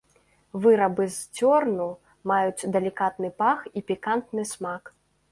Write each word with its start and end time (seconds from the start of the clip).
Вырабы 0.61 1.03
з 1.15 1.41
цёрну 1.41 1.85
маюць 2.31 2.69
далікатны 2.77 3.29
пах 3.43 3.59
і 3.81 3.83
пікантны 3.91 4.47
смак. 4.53 4.83